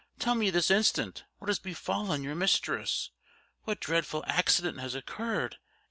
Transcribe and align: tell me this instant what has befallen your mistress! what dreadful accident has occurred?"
tell 0.17 0.33
me 0.33 0.49
this 0.49 0.71
instant 0.71 1.25
what 1.37 1.47
has 1.47 1.59
befallen 1.59 2.23
your 2.23 2.33
mistress! 2.33 3.11
what 3.65 3.79
dreadful 3.79 4.23
accident 4.25 4.79
has 4.79 4.95
occurred?" 4.95 5.57